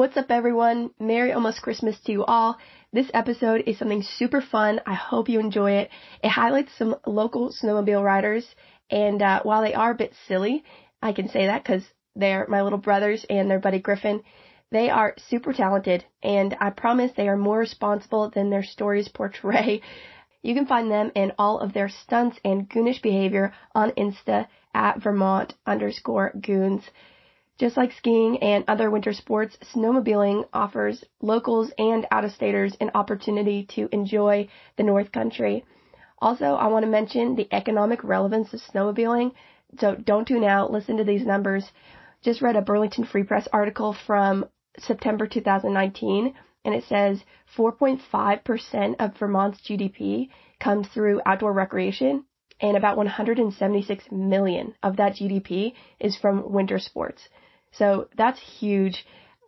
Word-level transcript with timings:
What's 0.00 0.16
up, 0.16 0.30
everyone? 0.30 0.92
Merry 0.98 1.30
almost 1.30 1.60
Christmas 1.60 2.00
to 2.06 2.12
you 2.12 2.24
all. 2.24 2.56
This 2.90 3.10
episode 3.12 3.64
is 3.66 3.76
something 3.76 4.02
super 4.02 4.40
fun. 4.40 4.80
I 4.86 4.94
hope 4.94 5.28
you 5.28 5.38
enjoy 5.38 5.72
it. 5.72 5.90
It 6.24 6.30
highlights 6.30 6.72
some 6.78 6.96
local 7.06 7.52
snowmobile 7.52 8.02
riders, 8.02 8.46
and 8.88 9.20
uh, 9.20 9.42
while 9.42 9.60
they 9.60 9.74
are 9.74 9.90
a 9.90 9.94
bit 9.94 10.14
silly, 10.26 10.64
I 11.02 11.12
can 11.12 11.28
say 11.28 11.44
that 11.44 11.62
because 11.62 11.84
they're 12.16 12.46
my 12.48 12.62
little 12.62 12.78
brothers 12.78 13.26
and 13.28 13.50
their 13.50 13.58
buddy 13.58 13.78
Griffin. 13.78 14.22
They 14.70 14.88
are 14.88 15.16
super 15.28 15.52
talented, 15.52 16.06
and 16.22 16.56
I 16.58 16.70
promise 16.70 17.12
they 17.14 17.28
are 17.28 17.36
more 17.36 17.58
responsible 17.58 18.30
than 18.30 18.48
their 18.48 18.64
stories 18.64 19.08
portray. 19.08 19.82
You 20.42 20.54
can 20.54 20.64
find 20.64 20.90
them 20.90 21.12
and 21.14 21.32
all 21.38 21.58
of 21.58 21.74
their 21.74 21.90
stunts 21.90 22.38
and 22.42 22.66
goonish 22.66 23.02
behavior 23.02 23.52
on 23.74 23.90
Insta 23.90 24.46
at 24.72 25.02
Vermont 25.02 25.52
underscore 25.66 26.32
goons. 26.40 26.84
Just 27.60 27.76
like 27.76 27.92
skiing 27.92 28.42
and 28.42 28.64
other 28.68 28.90
winter 28.90 29.12
sports, 29.12 29.58
snowmobiling 29.74 30.48
offers 30.50 31.04
locals 31.20 31.70
and 31.76 32.06
out-of-staters 32.10 32.74
an 32.80 32.90
opportunity 32.94 33.64
to 33.74 33.86
enjoy 33.92 34.48
the 34.78 34.82
North 34.82 35.12
Country. 35.12 35.66
Also, 36.20 36.46
I 36.46 36.68
want 36.68 36.86
to 36.86 36.90
mention 36.90 37.34
the 37.34 37.52
economic 37.52 38.02
relevance 38.02 38.54
of 38.54 38.62
snowmobiling. 38.62 39.32
So 39.78 39.94
don't 39.94 40.26
tune 40.26 40.42
out. 40.42 40.72
Listen 40.72 40.96
to 40.96 41.04
these 41.04 41.26
numbers. 41.26 41.70
Just 42.22 42.40
read 42.40 42.56
a 42.56 42.62
Burlington 42.62 43.04
Free 43.04 43.24
Press 43.24 43.46
article 43.52 43.94
from 44.06 44.46
September 44.78 45.26
2019 45.26 46.32
and 46.64 46.74
it 46.74 46.84
says 46.84 47.22
4.5% 47.58 48.94
of 48.98 49.18
Vermont's 49.18 49.60
GDP 49.60 50.30
comes 50.60 50.88
through 50.88 51.20
outdoor 51.26 51.52
recreation 51.52 52.24
and 52.58 52.78
about 52.78 52.96
176 52.96 54.04
million 54.10 54.74
of 54.82 54.96
that 54.96 55.12
GDP 55.12 55.74
is 55.98 56.16
from 56.16 56.50
winter 56.52 56.78
sports. 56.78 57.28
So 57.72 58.08
that's 58.16 58.40
huge. 58.40 59.06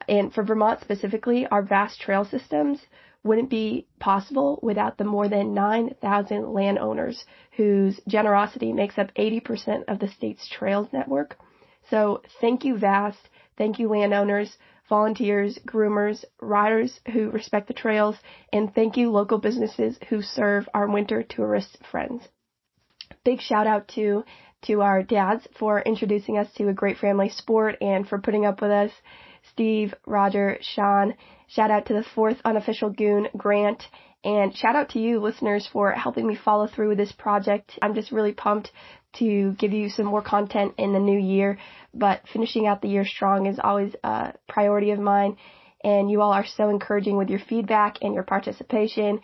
And 0.09 0.33
for 0.33 0.43
Vermont 0.43 0.81
specifically, 0.81 1.47
our 1.47 1.63
vast 1.63 2.01
trail 2.01 2.25
systems 2.25 2.81
wouldn't 3.25 3.51
be 3.51 3.87
possible 4.01 4.59
without 4.63 4.99
the 4.99 5.05
more 5.05 5.29
than 5.29 5.55
9,000 5.55 6.53
landowners 6.53 7.25
whose 7.57 8.01
generosity 8.09 8.73
makes 8.73 8.99
up 8.99 9.15
80% 9.15 9.85
of 9.87 10.01
the 10.01 10.09
state's 10.09 10.49
trails 10.49 10.89
network. 10.93 11.39
So 11.89 12.23
thank 12.41 12.65
you, 12.65 12.77
VAST. 12.77 13.29
Thank 13.57 13.79
you, 13.79 13.89
landowners, 13.89 14.57
volunteers, 14.89 15.59
groomers, 15.67 16.25
riders 16.41 17.01
who 17.13 17.31
respect 17.31 17.69
the 17.69 17.75
trails, 17.75 18.17
and 18.53 18.75
thank 18.75 18.97
you, 18.97 19.11
local 19.11 19.39
businesses 19.39 19.99
who 20.09 20.23
serve 20.23 20.69
our 20.75 20.89
winter 20.89 21.23
tourist 21.23 21.79
friends. 21.91 22.23
Big 23.25 23.41
shout 23.41 23.67
out 23.67 23.89
to 23.89 24.25
to 24.63 24.83
our 24.83 25.03
dads 25.03 25.47
for 25.59 25.81
introducing 25.81 26.39
us 26.39 26.53
to 26.55 26.69
a 26.69 26.73
great 26.73 26.99
family 26.99 27.29
sport 27.29 27.77
and 27.81 28.09
for 28.09 28.19
putting 28.19 28.47
up 28.47 28.61
with 28.61 28.71
us. 28.71 28.91
Steve, 29.53 29.95
Roger, 30.07 30.59
Sean. 30.61 31.15
Shout 31.49 31.71
out 31.71 31.87
to 31.87 31.95
the 31.95 32.05
fourth 32.15 32.39
unofficial 32.45 32.91
goon, 32.91 33.29
Grant. 33.37 33.83
And 34.25 34.57
shout 34.57 34.77
out 34.77 34.91
to 34.91 35.01
you 35.01 35.19
listeners 35.19 35.69
for 35.73 35.91
helping 35.91 36.27
me 36.27 36.37
follow 36.37 36.69
through 36.69 36.91
with 36.91 36.99
this 36.99 37.13
project. 37.13 37.77
I'm 37.83 37.95
just 37.95 38.13
really 38.13 38.33
pumped 38.33 38.71
to 39.15 39.53
give 39.59 39.73
you 39.73 39.91
some 39.91 40.07
more 40.07 40.23
content 40.23 40.75
in 40.79 40.93
the 40.93 41.01
new 41.01 41.19
year, 41.19 41.59
but 41.93 42.23
finishing 42.33 42.67
out 42.67 42.81
the 42.81 42.89
year 42.89 43.05
strong 43.05 43.47
is 43.47 43.59
always 43.63 43.95
a 44.05 44.35
priority 44.49 44.93
of 44.93 45.01
mine. 45.01 45.37
And 45.85 46.09
you 46.09 46.23
all 46.23 46.33
are 46.33 46.47
so 46.47 46.69
encouraging 46.69 47.17
with 47.17 47.29
your 47.29 47.41
feedback 47.41 47.99
and 48.01 48.15
your 48.15 48.23
participation. 48.23 49.21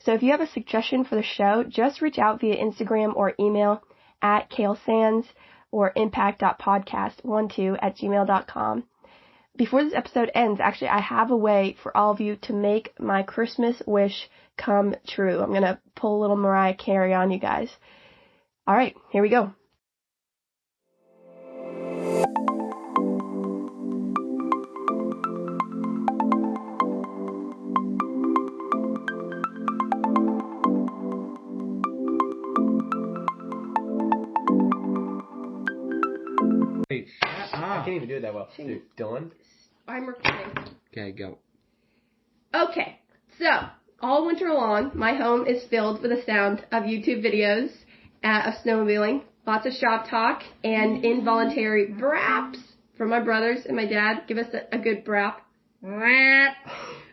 So 0.00 0.12
if 0.12 0.22
you 0.22 0.32
have 0.32 0.42
a 0.42 0.48
suggestion 0.48 1.04
for 1.04 1.14
the 1.14 1.22
show, 1.22 1.64
just 1.66 2.02
reach 2.02 2.18
out 2.18 2.40
via 2.40 2.62
Instagram 2.62 3.16
or 3.16 3.32
email 3.40 3.82
at 4.22 4.48
Kale 4.48 4.78
Sands 4.86 5.26
or 5.70 5.92
impact.podcast12 5.96 7.78
at 7.82 7.96
gmail.com. 7.96 8.84
Before 9.56 9.84
this 9.84 9.94
episode 9.94 10.30
ends, 10.34 10.60
actually, 10.60 10.88
I 10.88 11.00
have 11.00 11.30
a 11.30 11.36
way 11.36 11.76
for 11.82 11.94
all 11.94 12.10
of 12.10 12.20
you 12.20 12.36
to 12.42 12.54
make 12.54 12.98
my 12.98 13.22
Christmas 13.22 13.82
wish 13.86 14.30
come 14.56 14.94
true. 15.06 15.40
I'm 15.40 15.50
going 15.50 15.62
to 15.62 15.78
pull 15.94 16.18
a 16.18 16.20
little 16.22 16.36
Mariah 16.36 16.74
Carey 16.74 17.12
on 17.12 17.30
you 17.30 17.38
guys. 17.38 17.70
All 18.66 18.74
right, 18.74 18.94
here 19.10 19.22
we 19.22 19.28
go. 19.28 19.52
Can't 38.56 38.70
even 38.70 38.82
do 38.82 38.82
it 38.82 38.96
that 38.96 39.08
well. 39.08 39.20
Dude, 39.20 39.28
Dylan? 39.28 39.30
I'm 39.88 40.06
recording. 40.06 40.76
Okay, 40.92 41.12
go. 41.12 41.38
Okay, 42.54 42.98
so 43.38 43.46
all 44.00 44.26
winter 44.26 44.52
long, 44.52 44.90
my 44.94 45.14
home 45.14 45.46
is 45.46 45.62
filled 45.70 46.02
with 46.02 46.10
the 46.10 46.22
sound 46.26 46.64
of 46.70 46.84
YouTube 46.84 47.24
videos 47.24 47.70
uh, 48.24 48.50
of 48.50 48.54
snowmobiling, 48.64 49.22
lots 49.46 49.66
of 49.66 49.72
shop 49.72 50.08
talk, 50.08 50.42
and 50.64 51.04
involuntary 51.04 51.86
braps 51.86 52.58
from 52.96 53.10
my 53.10 53.20
brothers 53.20 53.64
and 53.66 53.76
my 53.76 53.86
dad. 53.86 54.24
Give 54.28 54.38
us 54.38 54.52
a, 54.52 54.76
a 54.76 54.78
good 54.78 55.04
brap. 55.04 55.36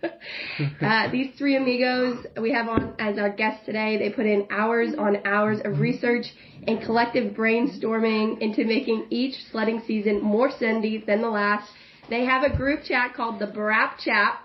uh, 0.81 1.11
these 1.11 1.35
three 1.37 1.57
amigos 1.57 2.25
we 2.39 2.51
have 2.51 2.67
on 2.67 2.93
as 2.99 3.17
our 3.17 3.31
guests 3.31 3.65
today, 3.65 3.97
they 3.97 4.11
put 4.11 4.27
in 4.27 4.47
hours 4.51 4.93
on 4.95 5.25
hours 5.25 5.59
of 5.65 5.79
research 5.79 6.25
and 6.67 6.79
collective 6.83 7.33
brainstorming 7.33 8.39
into 8.41 8.65
making 8.65 9.07
each 9.09 9.33
sledding 9.51 9.81
season 9.87 10.21
more 10.21 10.51
sendy 10.51 11.03
than 11.03 11.21
the 11.21 11.29
last. 11.29 11.67
They 12.11 12.25
have 12.25 12.43
a 12.43 12.55
group 12.55 12.83
chat 12.83 13.15
called 13.15 13.39
the 13.39 13.47
Brap 13.47 13.97
Chat, 14.03 14.39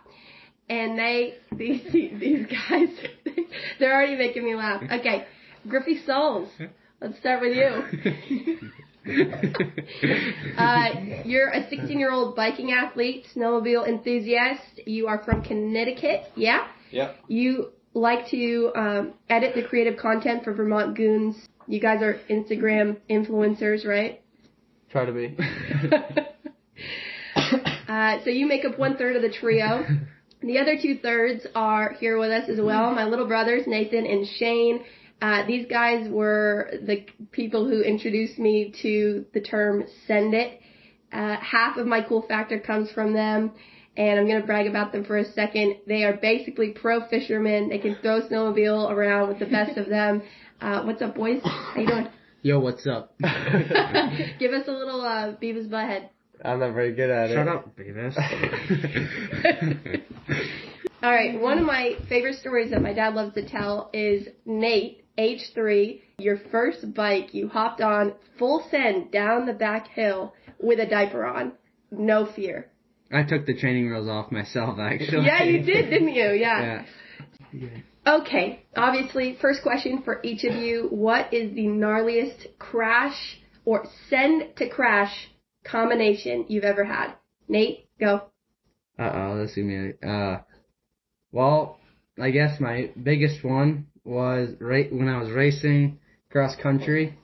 and 0.70 0.98
they 0.98 1.34
these 1.52 1.82
these 1.92 2.46
guys 2.46 2.88
they're 3.78 3.94
already 3.94 4.16
making 4.16 4.42
me 4.42 4.54
laugh. 4.54 4.82
Okay, 4.90 5.26
Griffy 5.68 6.02
Souls, 6.06 6.48
let's 7.00 7.18
start 7.18 7.42
with 7.42 7.54
you. 7.54 8.70
uh, 10.58 10.88
you're 11.24 11.50
a 11.50 11.68
16 11.68 11.98
year 11.98 12.10
old 12.10 12.34
biking 12.34 12.72
athlete, 12.72 13.26
snowmobile 13.34 13.86
enthusiast. 13.86 14.80
You 14.86 15.08
are 15.08 15.22
from 15.24 15.42
Connecticut, 15.42 16.24
yeah? 16.36 16.68
Yep. 16.90 17.16
You 17.28 17.72
like 17.92 18.28
to 18.30 18.72
um, 18.74 19.12
edit 19.28 19.54
the 19.54 19.62
creative 19.62 19.98
content 19.98 20.44
for 20.44 20.54
Vermont 20.54 20.96
Goons. 20.96 21.36
You 21.66 21.80
guys 21.80 22.02
are 22.02 22.18
Instagram 22.30 22.96
influencers, 23.10 23.86
right? 23.86 24.22
Try 24.90 25.04
to 25.04 25.12
be. 25.12 25.36
uh, 27.88 28.24
so 28.24 28.30
you 28.30 28.46
make 28.46 28.64
up 28.64 28.78
one 28.78 28.96
third 28.96 29.16
of 29.16 29.22
the 29.22 29.30
trio. 29.30 29.84
The 30.44 30.58
other 30.58 30.78
two 30.80 30.98
thirds 30.98 31.46
are 31.54 31.94
here 31.94 32.18
with 32.18 32.30
us 32.30 32.50
as 32.50 32.60
well. 32.60 32.94
My 32.94 33.04
little 33.04 33.26
brothers, 33.26 33.62
Nathan 33.66 34.04
and 34.04 34.26
Shane. 34.36 34.84
Uh, 35.20 35.46
these 35.46 35.66
guys 35.66 36.08
were 36.08 36.70
the 36.82 37.06
people 37.32 37.66
who 37.66 37.80
introduced 37.80 38.38
me 38.38 38.74
to 38.82 39.24
the 39.32 39.40
term 39.40 39.84
send 40.06 40.34
it. 40.34 40.60
Uh, 41.12 41.36
half 41.36 41.76
of 41.76 41.86
my 41.86 42.02
cool 42.02 42.22
factor 42.22 42.58
comes 42.58 42.90
from 42.90 43.14
them, 43.14 43.52
and 43.96 44.18
I'm 44.18 44.26
going 44.26 44.40
to 44.40 44.46
brag 44.46 44.66
about 44.66 44.92
them 44.92 45.04
for 45.04 45.16
a 45.16 45.24
second. 45.24 45.76
They 45.86 46.04
are 46.04 46.16
basically 46.16 46.70
pro 46.70 47.06
fishermen. 47.08 47.68
They 47.68 47.78
can 47.78 47.96
throw 48.02 48.22
snowmobile 48.22 48.90
around 48.90 49.28
with 49.28 49.38
the 49.38 49.46
best 49.46 49.78
of 49.78 49.88
them. 49.88 50.22
Uh, 50.60 50.82
what's 50.82 51.02
up, 51.02 51.14
boys? 51.14 51.40
How 51.44 51.80
you 51.80 51.86
doing? 51.86 52.08
Yo, 52.42 52.60
what's 52.60 52.86
up? 52.86 53.14
Give 54.38 54.52
us 54.52 54.68
a 54.68 54.72
little 54.72 55.00
uh, 55.00 55.32
Beavis 55.42 55.68
Butthead. 55.68 56.10
I'm 56.44 56.58
not 56.58 56.74
very 56.74 56.92
good 56.92 57.08
at 57.08 57.30
it. 57.30 57.34
Shut 57.34 57.48
up, 57.48 57.74
Beavis. 57.74 58.14
All 61.02 61.10
right, 61.10 61.40
one 61.40 61.58
of 61.58 61.64
my 61.64 61.94
favorite 62.08 62.38
stories 62.38 62.70
that 62.70 62.82
my 62.82 62.92
dad 62.92 63.14
loves 63.14 63.34
to 63.34 63.48
tell 63.48 63.88
is 63.92 64.28
Nate, 64.44 65.03
age 65.18 65.52
three, 65.54 66.02
your 66.18 66.38
first 66.50 66.94
bike 66.94 67.34
you 67.34 67.48
hopped 67.48 67.80
on 67.80 68.14
full 68.38 68.66
send 68.70 69.10
down 69.10 69.46
the 69.46 69.52
back 69.52 69.88
hill 69.88 70.34
with 70.60 70.80
a 70.80 70.86
diaper 70.86 71.24
on, 71.24 71.52
no 71.90 72.26
fear. 72.26 72.70
I 73.12 73.22
took 73.22 73.46
the 73.46 73.54
training 73.54 73.90
wheels 73.90 74.08
off 74.08 74.32
myself, 74.32 74.78
actually. 74.78 75.26
Yeah, 75.26 75.42
you 75.42 75.62
did, 75.62 75.90
didn't 75.90 76.14
you? 76.14 76.30
Yeah. 76.32 76.84
Yeah. 77.52 77.68
Okay, 78.06 78.66
obviously, 78.76 79.38
first 79.40 79.62
question 79.62 80.02
for 80.02 80.20
each 80.22 80.44
of 80.44 80.54
you. 80.56 80.88
What 80.90 81.32
is 81.32 81.54
the 81.54 81.66
gnarliest 81.66 82.58
crash 82.58 83.38
or 83.64 83.86
send 84.10 84.56
to 84.56 84.68
crash 84.68 85.30
combination 85.64 86.46
you've 86.48 86.64
ever 86.64 86.84
had? 86.84 87.14
Nate, 87.48 87.88
go. 87.98 88.24
Uh 88.98 89.10
oh, 89.14 89.36
let's 89.38 89.54
see 89.54 89.62
me. 89.62 89.92
Uh, 90.06 90.38
well, 91.32 91.78
I 92.20 92.30
guess 92.30 92.60
my 92.60 92.90
biggest 93.00 93.42
one 93.42 93.86
was 94.04 94.50
right 94.60 94.92
when 94.92 95.08
I 95.08 95.20
was 95.20 95.30
racing 95.30 95.98
cross 96.30 96.54
country. 96.56 97.18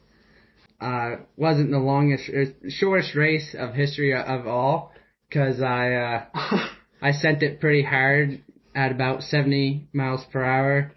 Uh, 0.81 1.17
wasn't 1.37 1.71
the 1.71 1.79
longest, 1.79 2.29
er, 2.31 2.47
shortest 2.69 3.15
race 3.15 3.55
of 3.59 3.75
history 3.75 4.15
of 4.15 4.47
all, 4.47 4.93
cause 5.31 5.61
I, 5.61 5.93
uh, 5.93 6.25
I 7.03 7.13
sent 7.13 7.43
it 7.43 7.61
pretty 7.61 7.83
hard 7.83 8.43
at 8.75 8.93
about 8.93 9.23
70 9.23 9.89
miles 9.93 10.25
per 10.33 10.43
hour. 10.43 10.93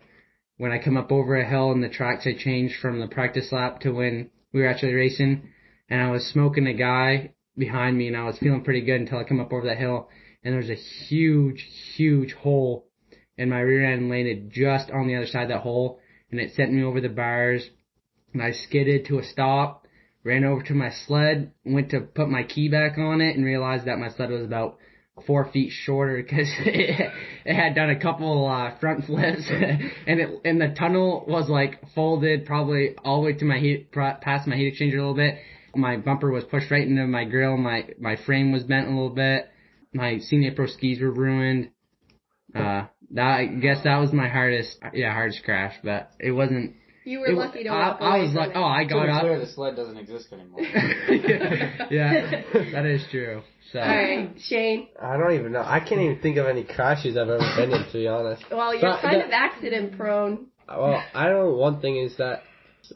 When 0.57 0.71
I 0.71 0.81
come 0.81 0.95
up 0.95 1.11
over 1.11 1.35
a 1.35 1.49
hill 1.49 1.71
and 1.71 1.83
the 1.83 1.89
tracks 1.89 2.23
had 2.23 2.37
changed 2.37 2.75
from 2.79 2.99
the 2.99 3.07
practice 3.07 3.51
lap 3.51 3.81
to 3.81 3.91
when 3.91 4.29
we 4.53 4.61
were 4.61 4.67
actually 4.67 4.93
racing, 4.93 5.49
and 5.89 6.01
I 6.01 6.11
was 6.11 6.25
smoking 6.27 6.67
a 6.67 6.73
guy 6.73 7.33
behind 7.57 7.97
me 7.97 8.07
and 8.07 8.15
I 8.15 8.23
was 8.23 8.37
feeling 8.37 8.63
pretty 8.63 8.81
good 8.81 9.01
until 9.01 9.19
I 9.19 9.25
come 9.25 9.41
up 9.41 9.51
over 9.51 9.67
that 9.67 9.77
hill 9.77 10.07
and 10.43 10.53
there's 10.53 10.69
a 10.69 10.75
huge, 10.75 11.67
huge 11.95 12.33
hole, 12.33 12.85
and 13.37 13.49
my 13.49 13.59
rear 13.59 13.85
end 13.91 14.09
landed 14.09 14.51
just 14.51 14.91
on 14.91 15.07
the 15.07 15.15
other 15.15 15.27
side 15.27 15.43
of 15.43 15.49
that 15.49 15.61
hole, 15.61 15.99
and 16.31 16.39
it 16.39 16.53
sent 16.53 16.73
me 16.73 16.83
over 16.83 17.01
the 17.01 17.09
bars, 17.09 17.67
and 18.33 18.41
I 18.41 18.51
skidded 18.51 19.05
to 19.05 19.19
a 19.19 19.23
stop, 19.23 19.87
ran 20.23 20.43
over 20.43 20.63
to 20.63 20.73
my 20.73 20.91
sled, 21.05 21.51
went 21.65 21.91
to 21.91 22.01
put 22.01 22.29
my 22.29 22.43
key 22.43 22.69
back 22.69 22.97
on 22.97 23.21
it, 23.21 23.35
and 23.35 23.45
realized 23.45 23.85
that 23.85 23.99
my 23.99 24.09
sled 24.09 24.29
was 24.29 24.43
about 24.43 24.77
four 25.27 25.51
feet 25.51 25.71
shorter 25.71 26.21
because 26.23 26.49
it, 26.59 27.11
it 27.45 27.55
had 27.55 27.75
done 27.75 27.89
a 27.89 27.99
couple 27.99 28.47
uh, 28.47 28.77
front 28.79 29.05
flips, 29.05 29.43
and 29.49 30.19
it 30.19 30.29
and 30.45 30.61
the 30.61 30.73
tunnel 30.77 31.25
was 31.27 31.49
like 31.49 31.79
folded 31.93 32.45
probably 32.45 32.95
all 33.03 33.21
the 33.21 33.27
way 33.27 33.33
to 33.33 33.45
my 33.45 33.59
heat 33.59 33.91
past 33.91 34.47
my 34.47 34.55
heat 34.55 34.73
exchanger 34.73 34.93
a 34.93 34.97
little 34.97 35.13
bit. 35.15 35.37
My 35.75 35.97
bumper 35.97 36.31
was 36.31 36.43
pushed 36.43 36.69
right 36.69 36.87
into 36.87 37.05
my 37.07 37.25
grill. 37.25 37.57
My 37.57 37.89
my 37.99 38.15
frame 38.15 38.51
was 38.51 38.63
bent 38.63 38.87
a 38.87 38.91
little 38.91 39.09
bit. 39.09 39.49
My 39.93 40.17
C&A 40.19 40.51
Pro 40.51 40.65
skis 40.65 40.99
were 40.99 41.11
ruined. 41.11 41.69
Uh, 42.55 42.85
that 43.11 43.27
I 43.39 43.45
guess 43.45 43.83
that 43.83 43.97
was 43.97 44.11
my 44.13 44.27
hardest, 44.27 44.77
yeah, 44.93 45.11
hardest 45.13 45.43
crash, 45.43 45.75
but 45.83 46.11
it 46.19 46.31
wasn't. 46.31 46.75
You 47.05 47.19
were 47.19 47.27
it, 47.27 47.35
lucky 47.35 47.63
to 47.63 47.69
I, 47.69 47.89
walk 47.89 47.97
I 48.01 48.15
away 48.17 48.25
was 48.27 48.33
like, 48.35 48.51
oh, 48.55 48.63
I 48.63 48.83
To 48.85 48.89
got 48.93 49.05
be 49.05 49.11
up. 49.11 49.21
clear, 49.21 49.39
the 49.39 49.47
sled 49.47 49.75
doesn't 49.75 49.97
exist 49.97 50.27
anymore. 50.31 50.61
yeah, 51.91 52.43
that 52.71 52.85
is 52.85 53.03
true. 53.11 53.41
So. 53.71 53.79
All 53.79 53.87
right, 53.87 54.31
Shane. 54.39 54.87
I 55.01 55.17
don't 55.17 55.33
even 55.33 55.51
know. 55.51 55.63
I 55.65 55.79
can't 55.79 55.99
even 56.01 56.19
think 56.21 56.37
of 56.37 56.45
any 56.47 56.63
crashes 56.63 57.17
I've 57.17 57.27
ever 57.27 57.39
been 57.57 57.71
in, 57.73 57.85
to 57.87 57.93
be 57.93 58.07
honest. 58.07 58.43
Well, 58.51 58.73
you're 58.73 58.81
But 58.83 59.01
kind 59.01 59.19
that- 59.19 59.25
of 59.27 59.31
accident 59.31 59.97
prone. 59.97 60.47
Well, 60.67 61.03
I 61.13 61.27
know 61.29 61.49
one 61.55 61.81
thing 61.81 61.97
is 61.97 62.15
that 62.17 62.43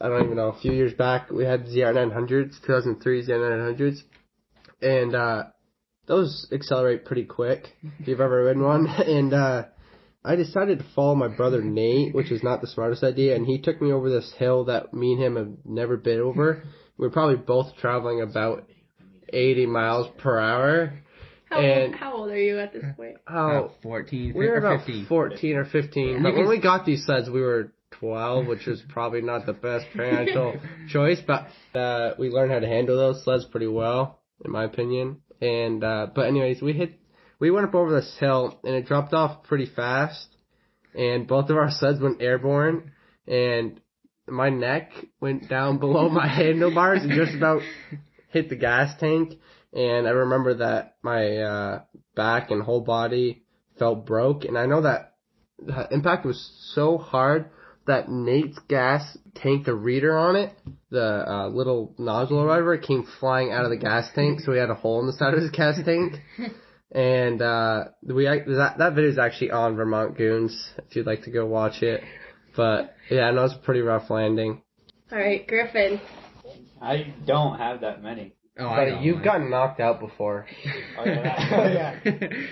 I 0.00 0.08
don't 0.08 0.24
even 0.24 0.36
know. 0.36 0.48
A 0.48 0.60
few 0.60 0.72
years 0.72 0.94
back, 0.94 1.30
we 1.30 1.44
had 1.44 1.66
ZR900s, 1.66 2.62
2003 2.66 3.26
ZR900s, 3.26 3.98
and 4.80 5.14
uh, 5.14 5.44
those 6.08 6.48
accelerate 6.52 7.04
pretty 7.04 7.24
quick. 7.24 7.68
If 8.00 8.08
you've 8.08 8.20
ever 8.20 8.44
ridden 8.44 8.62
one, 8.62 8.86
and 9.06 9.32
uh, 9.32 9.64
I 10.24 10.34
decided 10.36 10.78
to 10.80 10.84
follow 10.94 11.14
my 11.14 11.28
brother 11.28 11.62
Nate, 11.62 12.14
which 12.14 12.30
was 12.30 12.42
not 12.42 12.60
the 12.60 12.66
smartest 12.66 13.04
idea, 13.04 13.36
and 13.36 13.46
he 13.46 13.60
took 13.60 13.80
me 13.80 13.92
over 13.92 14.10
this 14.10 14.32
hill 14.36 14.64
that 14.64 14.92
me 14.92 15.12
and 15.12 15.22
him 15.22 15.36
have 15.36 15.52
never 15.64 15.96
been 15.96 16.20
over. 16.20 16.64
We 16.96 17.06
were 17.06 17.12
probably 17.12 17.36
both 17.36 17.76
traveling 17.76 18.20
about 18.20 18.68
80 19.32 19.66
miles 19.66 20.08
per 20.18 20.38
hour. 20.40 20.94
How, 21.50 21.60
And- 21.60 21.92
old, 21.92 22.00
how 22.00 22.12
old 22.14 22.30
are 22.30 22.40
you 22.40 22.58
at 22.58 22.72
this 22.72 22.84
point? 22.96 23.16
How 23.26 23.50
About 23.50 23.74
14, 23.82 24.34
we 24.34 24.46
were 24.46 24.54
or 24.54 24.58
about 24.58 24.86
15. 24.86 25.06
14 25.06 25.56
or 25.56 25.64
15. 25.66 26.22
But 26.22 26.34
when 26.34 26.48
we 26.48 26.60
got 26.60 26.84
these 26.84 27.06
sleds, 27.06 27.30
we 27.30 27.40
were 27.40 27.72
12, 27.92 28.46
which 28.46 28.66
was 28.66 28.82
probably 28.88 29.22
not 29.22 29.46
the 29.46 29.52
best 29.52 29.86
parental 29.94 30.56
choice. 30.90 31.20
But 31.26 31.46
uh, 31.78 32.14
we 32.18 32.28
learned 32.30 32.52
how 32.52 32.58
to 32.58 32.66
handle 32.66 32.96
those 32.96 33.24
sleds 33.24 33.44
pretty 33.46 33.66
well, 33.66 34.20
in 34.44 34.50
my 34.50 34.64
opinion. 34.64 35.22
And 35.40 35.84
uh, 35.84 36.08
but 36.14 36.26
anyways, 36.26 36.60
we 36.60 36.72
hit, 36.72 36.98
we 37.38 37.50
went 37.50 37.66
up 37.66 37.74
over 37.74 37.92
this 37.92 38.16
hill, 38.18 38.58
and 38.64 38.74
it 38.74 38.86
dropped 38.86 39.12
off 39.12 39.44
pretty 39.44 39.66
fast. 39.66 40.26
And 40.94 41.28
both 41.28 41.50
of 41.50 41.56
our 41.56 41.70
sleds 41.70 42.00
went 42.00 42.22
airborne, 42.22 42.92
and 43.26 43.80
my 44.26 44.48
neck 44.50 44.92
went 45.20 45.48
down 45.48 45.78
below 45.78 46.08
my 46.08 46.26
handlebars 46.34 47.02
and 47.02 47.12
just 47.12 47.34
about 47.36 47.62
hit 48.28 48.48
the 48.48 48.56
gas 48.56 48.98
tank. 48.98 49.34
And 49.72 50.06
I 50.06 50.10
remember 50.10 50.54
that 50.54 50.96
my 51.02 51.36
uh, 51.36 51.82
back 52.16 52.50
and 52.50 52.62
whole 52.62 52.80
body 52.80 53.42
felt 53.78 54.06
broke. 54.06 54.44
And 54.44 54.56
I 54.56 54.66
know 54.66 54.82
that 54.82 55.14
the 55.58 55.88
impact 55.90 56.24
was 56.24 56.50
so 56.74 56.98
hard 56.98 57.50
that 57.88 58.08
Nate's 58.08 58.58
gas 58.68 59.18
tank, 59.34 59.66
the 59.66 59.74
reader 59.74 60.16
on 60.16 60.36
it, 60.36 60.52
the 60.90 61.24
uh, 61.28 61.48
little 61.48 61.94
nozzle 61.98 62.38
or 62.38 62.46
whatever, 62.46 62.78
came 62.78 63.04
flying 63.20 63.52
out 63.52 63.64
of 63.64 63.70
the 63.70 63.76
gas 63.76 64.08
tank. 64.14 64.40
So 64.40 64.52
he 64.52 64.58
had 64.58 64.70
a 64.70 64.74
hole 64.74 65.00
in 65.00 65.06
the 65.06 65.12
side 65.12 65.34
of 65.34 65.40
his 65.40 65.50
gas 65.50 65.78
tank. 65.84 66.14
And 66.90 67.42
uh, 67.42 67.84
we 68.02 68.24
that 68.24 68.76
that 68.78 68.94
video 68.94 69.10
is 69.10 69.18
actually 69.18 69.50
on 69.50 69.76
Vermont 69.76 70.16
Goons 70.16 70.72
if 70.78 70.96
you'd 70.96 71.04
like 71.04 71.24
to 71.24 71.30
go 71.30 71.44
watch 71.44 71.82
it. 71.82 72.02
But 72.56 72.94
yeah, 73.10 73.24
I 73.24 73.30
know 73.32 73.44
it's 73.44 73.54
a 73.54 73.58
pretty 73.58 73.82
rough 73.82 74.08
landing. 74.08 74.62
All 75.12 75.18
right, 75.18 75.46
Griffin. 75.46 76.00
I 76.80 77.12
don't 77.26 77.58
have 77.58 77.82
that 77.82 78.02
many. 78.02 78.32
Oh, 78.58 78.66
I 78.66 78.86
But 78.86 78.90
got 78.92 79.02
you've 79.02 79.16
one. 79.16 79.24
gotten 79.24 79.50
knocked 79.50 79.80
out 79.80 80.00
before. 80.00 80.46
Oh, 80.98 81.04
yeah. 81.04 82.00
oh, 82.04 82.08
yeah. 82.08 82.46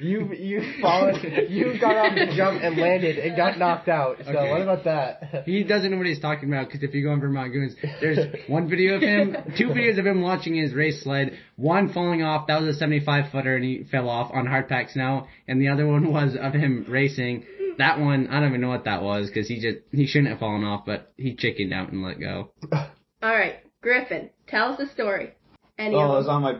You 0.00 0.34
you 0.34 0.80
followed 0.82 1.22
you 1.48 1.78
got 1.80 1.96
off 1.96 2.14
the 2.14 2.26
jump 2.36 2.62
and 2.62 2.76
landed 2.76 3.18
and 3.18 3.36
got 3.36 3.58
knocked 3.58 3.88
out. 3.88 4.18
So 4.24 4.30
Okay. 4.30 4.50
what 4.50 4.60
about 4.60 4.84
that? 4.84 5.44
He 5.46 5.64
doesn't 5.64 5.90
know 5.90 5.96
what 5.96 6.06
he's 6.06 6.20
talking 6.20 6.52
about 6.52 6.66
because 6.66 6.82
if 6.82 6.94
you 6.94 7.02
go 7.02 7.12
on 7.12 7.20
Vermont 7.20 7.52
Goons, 7.52 7.74
there's 8.00 8.18
one 8.48 8.68
video 8.68 8.96
of 8.96 9.02
him, 9.02 9.34
two 9.56 9.68
videos 9.68 9.98
of 9.98 10.06
him 10.06 10.20
launching 10.22 10.54
his 10.54 10.74
race 10.74 11.02
sled, 11.02 11.38
one 11.56 11.92
falling 11.92 12.22
off, 12.22 12.48
that 12.48 12.60
was 12.60 12.76
a 12.76 12.78
75 12.78 13.32
footer 13.32 13.56
and 13.56 13.64
he 13.64 13.84
fell 13.90 14.10
off 14.10 14.30
on 14.34 14.44
hardpack 14.46 14.92
snow, 14.92 15.26
and 15.48 15.60
the 15.60 15.68
other 15.68 15.86
one 15.86 16.12
was 16.12 16.36
of 16.38 16.52
him 16.52 16.84
racing. 16.88 17.44
That 17.78 17.98
one, 17.98 18.28
I 18.28 18.40
don't 18.40 18.50
even 18.50 18.60
know 18.60 18.68
what 18.68 18.84
that 18.84 19.02
was 19.02 19.28
because 19.28 19.48
he 19.48 19.60
just, 19.60 19.78
he 19.92 20.06
shouldn't 20.06 20.30
have 20.30 20.38
fallen 20.40 20.64
off, 20.64 20.84
but 20.84 21.12
he 21.16 21.34
chickened 21.34 21.72
out 21.72 21.92
and 21.92 22.02
let 22.02 22.20
go. 22.20 22.50
All 22.72 22.88
right, 23.22 23.56
Griffin. 23.80 24.30
Tell 24.46 24.72
us 24.72 24.78
the 24.78 24.86
story. 24.86 25.32
Any 25.78 25.94
Well, 25.94 26.14
it 26.14 26.18
was 26.18 26.28
on 26.28 26.42
my 26.42 26.58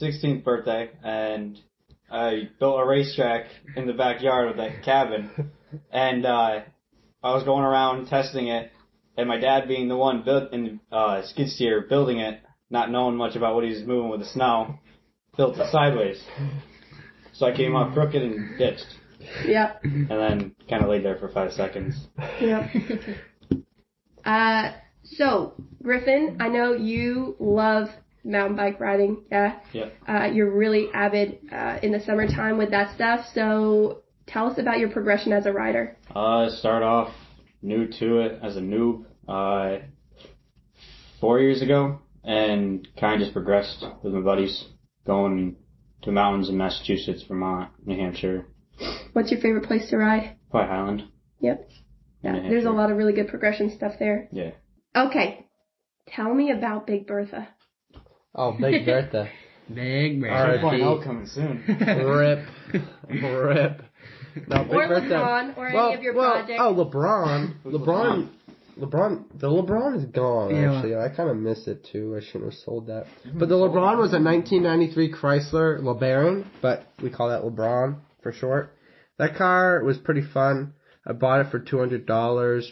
16th 0.00 0.42
birthday, 0.44 0.90
and 1.02 1.58
I 2.14 2.48
built 2.60 2.80
a 2.80 2.86
racetrack 2.86 3.46
in 3.76 3.86
the 3.86 3.92
backyard 3.92 4.48
of 4.50 4.56
that 4.58 4.84
cabin, 4.84 5.50
and 5.92 6.24
uh, 6.24 6.60
I 7.22 7.34
was 7.34 7.42
going 7.44 7.64
around 7.64 8.06
testing 8.06 8.48
it, 8.48 8.70
and 9.16 9.28
my 9.28 9.38
dad 9.38 9.66
being 9.66 9.88
the 9.88 9.96
one 9.96 10.22
built 10.22 10.52
in 10.52 10.78
uh, 10.92 11.22
skid 11.24 11.48
steer 11.48 11.80
building 11.88 12.18
it, 12.20 12.40
not 12.70 12.90
knowing 12.90 13.16
much 13.16 13.34
about 13.34 13.54
what 13.56 13.64
he 13.64 13.70
was 13.70 13.82
moving 13.82 14.10
with 14.10 14.20
the 14.20 14.26
snow, 14.26 14.78
built 15.36 15.58
it 15.58 15.70
sideways. 15.72 16.22
So 17.32 17.46
I 17.46 17.56
came 17.56 17.74
off 17.74 17.92
crooked 17.94 18.22
and 18.22 18.56
ditched, 18.58 18.86
Yep. 19.46 19.80
and 19.82 20.08
then 20.10 20.54
kind 20.70 20.84
of 20.84 20.88
laid 20.88 21.04
there 21.04 21.18
for 21.18 21.28
five 21.28 21.52
seconds. 21.52 21.96
Yep. 22.40 22.70
uh, 24.24 24.72
so 25.02 25.54
Griffin, 25.82 26.36
I 26.40 26.48
know 26.48 26.74
you 26.74 27.34
love 27.40 27.88
mountain 28.24 28.56
bike 28.56 28.80
riding. 28.80 29.24
Yeah. 29.30 29.58
Yep. 29.72 29.92
Uh, 30.08 30.24
you're 30.32 30.50
really 30.50 30.88
avid 30.92 31.38
uh, 31.52 31.78
in 31.82 31.92
the 31.92 32.00
summertime 32.00 32.58
with 32.58 32.70
that 32.70 32.94
stuff. 32.94 33.26
So 33.34 34.02
tell 34.26 34.46
us 34.50 34.58
about 34.58 34.78
your 34.78 34.90
progression 34.90 35.32
as 35.32 35.46
a 35.46 35.52
rider. 35.52 35.96
Uh, 36.14 36.48
start 36.50 36.82
off 36.82 37.12
new 37.62 37.86
to 37.98 38.18
it 38.20 38.38
as 38.42 38.56
a 38.56 38.60
noob, 38.60 39.04
uh, 39.28 39.78
four 41.20 41.40
years 41.40 41.62
ago 41.62 42.00
and 42.22 42.86
kind 42.98 43.14
of 43.14 43.20
just 43.20 43.32
progressed 43.32 43.84
with 44.02 44.12
my 44.12 44.20
buddies 44.20 44.66
going 45.06 45.56
to 46.02 46.12
mountains 46.12 46.48
in 46.48 46.56
Massachusetts, 46.56 47.24
Vermont, 47.26 47.70
New 47.84 47.96
Hampshire, 47.96 48.46
What's 49.12 49.30
your 49.30 49.40
favorite 49.40 49.64
place 49.66 49.88
to 49.90 49.96
ride? 49.96 50.36
probably 50.50 50.68
Highland. 50.68 51.02
Yep. 51.40 51.68
Yeah, 52.22 52.40
there's 52.48 52.64
a 52.64 52.70
lot 52.70 52.90
of 52.90 52.96
really 52.96 53.12
good 53.12 53.28
progression 53.28 53.70
stuff 53.76 53.92
there. 53.98 54.28
Yeah. 54.32 54.50
Okay. 54.96 55.46
Tell 56.08 56.34
me 56.34 56.50
about 56.50 56.86
Big 56.86 57.06
Bertha. 57.06 57.48
Oh, 58.34 58.52
Big 58.60 58.84
Bertha. 58.84 59.28
Big 59.72 60.18
man. 60.18 60.32
Alright. 60.32 60.60
Point 60.60 61.04
coming 61.04 61.26
soon. 61.26 61.62
Rip. 61.66 62.46
Rip. 63.08 63.82
No, 64.48 64.64
Big 64.64 64.74
Or 64.74 64.88
Bertha. 64.88 65.08
LeBron, 65.08 65.56
or 65.56 65.68
any 65.68 65.94
of 65.94 66.02
your 66.02 66.14
well, 66.14 66.32
projects. 66.32 66.60
Oh, 66.62 66.74
LeBron. 66.74 67.62
LeBron. 67.64 68.28
LeBron. 68.78 69.24
The 69.38 69.48
LeBron 69.48 69.98
is 69.98 70.04
gone. 70.06 70.54
Yeah. 70.54 70.74
Actually, 70.74 70.96
I 70.96 71.08
kind 71.08 71.30
of 71.30 71.36
miss 71.36 71.66
it 71.66 71.86
too. 71.90 72.16
I 72.20 72.24
shouldn't 72.24 72.52
have 72.52 72.60
sold 72.64 72.88
that. 72.88 73.06
But 73.32 73.48
the 73.48 73.54
LeBron 73.54 73.98
was 73.98 74.12
a 74.12 74.20
1993 74.20 75.12
Chrysler 75.12 75.80
LeBaron, 75.80 76.46
but 76.60 76.86
we 77.00 77.10
call 77.10 77.28
that 77.28 77.42
LeBron 77.42 77.98
for 78.22 78.32
short. 78.32 78.76
That 79.18 79.36
car 79.36 79.82
was 79.84 79.96
pretty 79.98 80.22
fun. 80.22 80.74
I 81.06 81.12
bought 81.12 81.46
it 81.46 81.50
for 81.50 81.60
two 81.60 81.78
hundred 81.78 82.06
dollars 82.06 82.70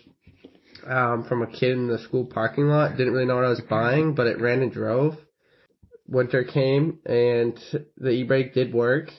um, 0.86 1.24
from 1.28 1.42
a 1.42 1.46
kid 1.46 1.72
in 1.72 1.86
the 1.86 1.98
school 1.98 2.24
parking 2.24 2.66
lot. 2.66 2.96
Didn't 2.96 3.12
really 3.12 3.26
know 3.26 3.36
what 3.36 3.44
I 3.44 3.50
was 3.50 3.60
buying, 3.60 4.14
but 4.14 4.26
it 4.26 4.40
ran 4.40 4.62
and 4.62 4.72
drove. 4.72 5.16
Winter 6.06 6.44
came 6.44 6.98
and 7.06 7.58
the 7.96 8.10
e-brake 8.10 8.54
did 8.54 8.74
work, 8.74 9.10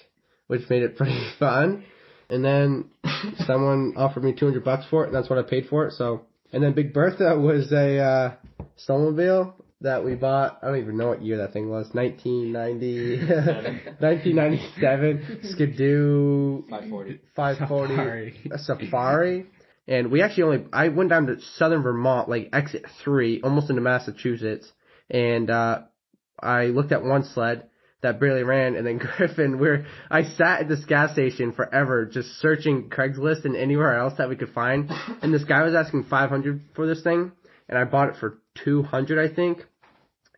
which 0.48 0.70
made 0.70 0.84
it 0.84 0.98
pretty 0.98 1.20
fun. 1.40 1.84
And 2.30 2.44
then 2.44 2.86
someone 3.46 3.94
offered 3.98 4.24
me 4.24 4.34
200 4.34 4.64
bucks 4.64 4.86
for 4.90 5.04
it, 5.04 5.08
and 5.08 5.16
that's 5.16 5.30
what 5.30 5.40
I 5.40 5.44
paid 5.44 5.68
for 5.70 5.88
it. 5.88 5.94
So, 5.94 6.22
and 6.52 6.64
then 6.64 6.74
Big 6.74 6.94
Bertha 6.94 7.38
was 7.38 7.72
a 7.72 8.00
uh, 8.00 8.34
snowmobile 8.88 9.54
that 9.82 10.04
we 10.04 10.16
bought. 10.16 10.60
I 10.64 10.68
don't 10.68 10.80
even 10.80 10.98
know 10.98 11.10
what 11.10 11.22
year 11.22 11.38
that 11.38 11.54
thing 11.54 11.70
was. 11.70 11.90
1990, 11.94 13.18
1997 14.00 15.40
Ski-Doo 15.54 16.66
540. 16.70 17.20
540 17.36 17.94
Safari. 17.96 18.52
a 18.52 18.58
Safari. 18.58 19.46
And 19.88 20.12
we 20.12 20.22
actually 20.22 20.44
only 20.44 20.66
I 20.72 20.88
went 20.88 21.10
down 21.10 21.28
to 21.28 21.42
southern 21.58 21.84
Vermont, 21.84 22.30
like 22.30 22.50
exit 22.54 22.86
three, 23.04 23.42
almost 23.42 23.70
into 23.70 23.82
Massachusetts, 23.82 24.72
and 25.10 25.50
uh 25.50 25.82
I 26.40 26.66
looked 26.66 26.92
at 26.92 27.04
one 27.04 27.24
sled 27.24 27.70
that 28.02 28.20
barely 28.20 28.44
ran, 28.44 28.76
and 28.76 28.86
then 28.86 28.98
Griffin, 29.18 29.60
where 29.60 29.86
I 30.12 30.24
sat 30.24 30.62
at 30.62 30.68
this 30.68 30.84
gas 30.86 31.14
station 31.14 31.54
forever, 31.54 32.06
just 32.06 32.28
searching 32.40 32.90
Craigslist 32.90 33.46
and 33.46 33.56
anywhere 33.56 33.98
else 33.98 34.14
that 34.18 34.28
we 34.30 34.36
could 34.36 34.50
find, 34.54 34.90
and 35.22 35.34
this 35.34 35.46
guy 35.46 35.64
was 35.64 35.74
asking 35.74 36.06
500 36.10 36.62
for 36.76 36.86
this 36.86 37.02
thing, 37.02 37.32
and 37.70 37.78
I 37.78 37.86
bought 37.86 38.10
it 38.10 38.16
for 38.20 38.40
200, 38.66 39.32
I 39.32 39.34
think. 39.34 39.66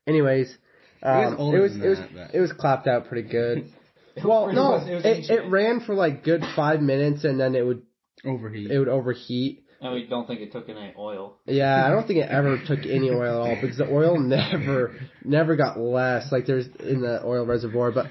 Anyways, 0.07 0.55
was 1.01 1.33
um, 1.33 1.39
older 1.39 1.57
it 1.57 1.61
was 1.61 1.73
than 1.73 1.81
it 1.83 1.87
was 1.89 1.99
but- 2.13 2.35
it 2.35 2.39
was 2.39 2.51
clapped 2.53 2.87
out 2.87 3.07
pretty 3.07 3.27
good. 3.27 3.71
Well, 4.23 4.47
It 4.47 4.53
no, 4.53 4.69
was- 4.71 4.87
it 4.87 4.93
was 4.93 5.03
it, 5.05 5.29
it 5.29 5.49
ran 5.51 5.81
for 5.81 5.93
like 5.93 6.23
good 6.23 6.41
five 6.55 6.79
minutes 6.79 7.25
and 7.25 7.37
then 7.37 7.53
it 7.53 7.65
would 7.65 7.81
Overheat. 8.23 8.71
it 8.71 8.79
would 8.79 8.87
overheat. 8.87 9.64
And 9.85 9.93
we 9.93 10.07
don't 10.07 10.25
think 10.25 10.41
it 10.41 10.51
took 10.51 10.67
any 10.67 10.95
oil. 10.97 11.37
Yeah, 11.45 11.85
I 11.85 11.91
don't 11.91 12.07
think 12.07 12.17
it 12.17 12.27
ever 12.27 12.57
took 12.65 12.79
any 12.87 13.11
oil 13.11 13.43
at 13.43 13.49
all 13.49 13.57
because 13.61 13.77
the 13.77 13.87
oil 13.87 14.19
never 14.19 14.99
never 15.23 15.55
got 15.55 15.77
less 15.77 16.31
like 16.31 16.47
there's 16.47 16.65
in 16.79 17.01
the 17.01 17.23
oil 17.23 17.45
reservoir, 17.45 17.91
but 17.91 18.07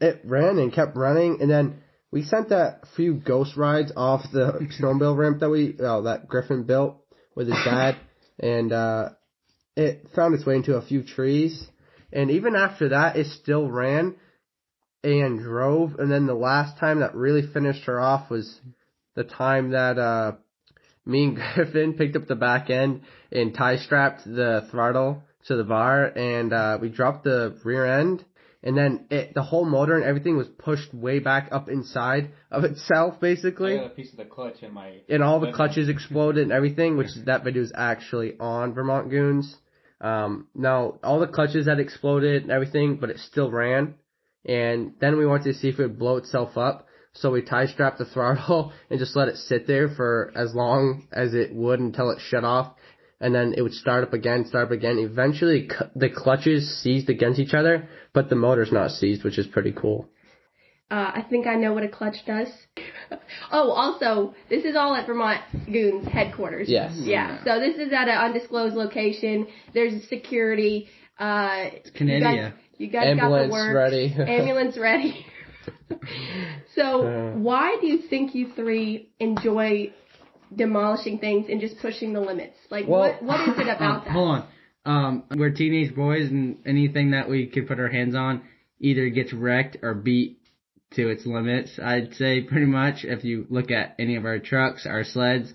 it 0.00 0.22
ran 0.24 0.58
and 0.58 0.72
kept 0.72 0.96
running 0.96 1.38
and 1.42 1.50
then 1.50 1.82
we 2.10 2.22
sent 2.22 2.50
a 2.50 2.78
few 2.96 3.14
ghost 3.14 3.58
rides 3.58 3.92
off 3.94 4.22
the 4.32 4.66
snowmobile 4.80 5.16
ramp 5.16 5.40
that 5.40 5.50
we 5.50 5.76
oh 5.80 6.02
that 6.02 6.28
Griffin 6.28 6.64
built 6.64 6.96
with 7.34 7.46
his 7.46 7.58
dad 7.62 7.96
and 8.38 8.72
uh 8.72 9.10
it 9.76 10.08
found 10.16 10.34
its 10.34 10.46
way 10.46 10.56
into 10.56 10.76
a 10.76 10.86
few 10.86 11.02
trees 11.02 11.66
and 12.10 12.30
even 12.30 12.56
after 12.56 12.88
that 12.88 13.16
it 13.16 13.26
still 13.26 13.70
ran 13.70 14.16
and 15.04 15.40
drove 15.40 15.94
and 15.98 16.10
then 16.10 16.26
the 16.26 16.34
last 16.34 16.78
time 16.78 17.00
that 17.00 17.14
really 17.14 17.42
finished 17.52 17.84
her 17.84 18.00
off 18.00 18.30
was 18.30 18.60
the 19.14 19.24
time 19.24 19.72
that 19.72 19.98
uh 19.98 20.32
me 21.04 21.24
and 21.24 21.36
Griffin 21.54 21.94
picked 21.94 22.16
up 22.16 22.26
the 22.26 22.34
back 22.34 22.70
end 22.70 23.02
and 23.30 23.54
tie 23.54 23.76
strapped 23.76 24.24
the 24.24 24.66
throttle 24.70 25.22
to 25.46 25.56
the 25.56 25.64
bar 25.64 26.06
and 26.06 26.52
uh 26.52 26.78
we 26.80 26.88
dropped 26.88 27.24
the 27.24 27.58
rear 27.64 27.84
end 27.84 28.24
and 28.62 28.76
then 28.76 29.06
it 29.10 29.34
the 29.34 29.42
whole 29.42 29.64
motor 29.64 29.96
and 29.96 30.04
everything 30.04 30.36
was 30.36 30.46
pushed 30.46 30.92
way 30.94 31.18
back 31.18 31.48
up 31.50 31.68
inside 31.68 32.30
of 32.50 32.64
itself 32.64 33.14
I 33.16 33.20
basically 33.20 33.76
got 33.76 33.86
a 33.86 33.90
piece 33.90 34.12
of 34.12 34.18
the 34.18 34.24
clutch 34.24 34.62
in 34.62 34.72
my. 34.72 35.00
and 35.08 35.22
all 35.22 35.40
the 35.40 35.52
clutches 35.52 35.88
exploded 35.88 36.44
and 36.44 36.52
everything, 36.52 36.96
which 36.96 37.08
that 37.26 37.44
video 37.44 37.62
is 37.62 37.72
actually 37.74 38.38
on 38.38 38.74
Vermont 38.74 39.10
Goons. 39.10 39.56
Um, 40.00 40.48
now 40.54 40.98
all 41.04 41.20
the 41.20 41.28
clutches 41.28 41.66
had 41.66 41.78
exploded 41.78 42.42
and 42.42 42.50
everything, 42.50 42.96
but 42.96 43.10
it 43.10 43.18
still 43.18 43.50
ran. 43.50 43.94
And 44.44 44.94
then 45.00 45.16
we 45.16 45.26
wanted 45.26 45.52
to 45.52 45.54
see 45.54 45.68
if 45.68 45.78
it 45.78 45.82
would 45.82 45.98
blow 45.98 46.16
itself 46.16 46.58
up, 46.58 46.88
so 47.14 47.30
we 47.30 47.42
tie 47.42 47.66
strapped 47.66 47.98
the 47.98 48.04
throttle 48.04 48.72
and 48.90 48.98
just 48.98 49.16
let 49.16 49.28
it 49.28 49.36
sit 49.36 49.66
there 49.66 49.88
for 49.88 50.32
as 50.34 50.54
long 50.54 51.06
as 51.12 51.34
it 51.34 51.54
would 51.54 51.80
until 51.80 52.10
it 52.10 52.18
shut 52.20 52.44
off, 52.44 52.74
and 53.20 53.34
then 53.34 53.54
it 53.56 53.62
would 53.62 53.74
start 53.74 54.02
up 54.04 54.12
again, 54.12 54.44
start 54.46 54.66
up 54.66 54.70
again. 54.72 54.98
Eventually, 54.98 55.68
cu- 55.68 55.90
the 55.94 56.08
clutches 56.10 56.80
seized 56.82 57.08
against 57.10 57.38
each 57.38 57.54
other, 57.54 57.88
but 58.12 58.28
the 58.28 58.36
motor's 58.36 58.72
not 58.72 58.90
seized, 58.90 59.24
which 59.24 59.38
is 59.38 59.46
pretty 59.46 59.72
cool. 59.72 60.08
Uh, 60.90 61.10
I 61.14 61.24
think 61.30 61.46
I 61.46 61.54
know 61.54 61.72
what 61.72 61.84
a 61.84 61.88
clutch 61.88 62.16
does. 62.26 62.48
oh, 63.50 63.70
also, 63.70 64.34
this 64.50 64.64
is 64.64 64.76
all 64.76 64.94
at 64.94 65.06
Vermont 65.06 65.40
Goons 65.72 66.06
headquarters. 66.06 66.68
Yes. 66.68 66.92
Yeah. 66.96 67.42
So 67.44 67.60
this 67.60 67.76
is 67.78 67.92
at 67.94 68.08
an 68.08 68.16
undisclosed 68.18 68.74
location. 68.74 69.46
There's 69.72 70.06
security. 70.10 70.88
Uh, 71.18 71.70
It's 71.72 71.90
Canada. 71.90 72.18
you 72.18 72.20
guys, 72.42 72.52
you 72.76 72.88
guys 72.88 73.06
Ambulance 73.06 73.50
got 73.52 73.56
the 73.56 73.64
work. 73.68 73.74
ready. 73.74 74.14
Ambulance 74.18 74.76
ready. 74.76 75.24
so 76.74 77.06
Uh. 77.06 77.32
why 77.38 77.76
do 77.80 77.86
you 77.86 77.98
think 78.08 78.34
you 78.34 78.52
three 78.54 79.10
enjoy 79.18 79.92
demolishing 80.54 81.18
things 81.18 81.46
and 81.48 81.60
just 81.60 81.78
pushing 81.80 82.12
the 82.12 82.20
limits? 82.20 82.56
Like 82.70 82.86
Well- 82.88 83.00
what 83.00 83.22
what 83.22 83.48
is 83.48 83.58
it 83.58 83.68
Um, 83.68 83.68
about 83.76 84.04
that? 84.04 84.10
hold 84.12 84.28
on. 84.30 84.44
Um, 84.84 85.22
we're 85.36 85.50
teenage 85.50 85.94
boys, 85.94 86.28
and 86.28 86.58
anything 86.66 87.12
that 87.12 87.28
we 87.30 87.46
could 87.46 87.68
put 87.68 87.78
our 87.78 87.88
hands 87.88 88.16
on 88.16 88.42
either 88.80 89.08
gets 89.10 89.32
wrecked 89.32 89.76
or 89.80 89.94
beat 89.94 90.38
to 90.94 91.08
its 91.08 91.24
limits. 91.24 91.78
I'd 91.80 92.14
say 92.14 92.40
pretty 92.40 92.66
much. 92.66 93.04
If 93.04 93.22
you 93.22 93.46
look 93.48 93.70
at 93.70 93.94
any 94.00 94.16
of 94.16 94.24
our 94.24 94.40
trucks, 94.40 94.84
our 94.84 95.04
sleds, 95.04 95.54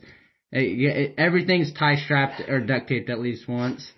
it, 0.53 0.59
it, 0.79 1.15
everything's 1.17 1.73
tie 1.73 1.97
strapped 1.97 2.41
or 2.47 2.61
duct 2.61 2.87
taped 2.87 3.09
at 3.09 3.19
least 3.19 3.49
once. 3.49 3.91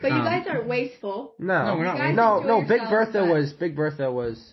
But 0.00 0.12
you 0.12 0.18
um, 0.18 0.24
guys 0.24 0.46
aren't 0.48 0.68
wasteful. 0.68 1.34
No, 1.40 1.66
No, 1.66 1.76
we're 1.78 1.84
not 1.84 2.14
No, 2.14 2.38
no. 2.40 2.60
Big 2.60 2.80
Bertha 2.88 3.22
but- 3.26 3.28
was 3.28 3.52
Big 3.54 3.74
Bertha 3.74 4.12
was. 4.12 4.52